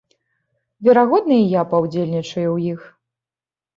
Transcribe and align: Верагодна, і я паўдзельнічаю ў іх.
Верагодна, 0.87 1.37
і 1.43 1.53
я 1.53 1.61
паўдзельнічаю 1.75 2.49
ў 2.55 2.77
іх. 2.77 2.81